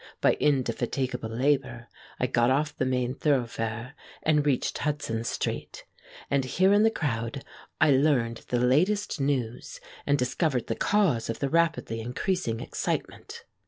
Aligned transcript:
By 0.19 0.33
indefatigable 0.39 1.29
labor 1.29 1.87
I 2.19 2.25
got 2.25 2.49
off 2.49 2.75
the 2.75 2.87
main 2.87 3.13
thoroughfare 3.13 3.93
and 4.23 4.43
reached 4.43 4.79
Hudson 4.79 5.23
Street, 5.25 5.85
and 6.27 6.43
here 6.43 6.73
in 6.73 6.81
the 6.81 6.89
crowd 6.89 7.45
I 7.79 7.91
learned 7.91 8.37
the 8.49 8.57
latest 8.59 9.19
news 9.21 9.79
and 10.07 10.17
discovered 10.17 10.65
the 10.65 10.73
cause 10.75 11.29
of 11.29 11.37
the 11.37 11.49
rapidly 11.49 11.99
increasing 12.01 12.61
excitement. 12.61 13.43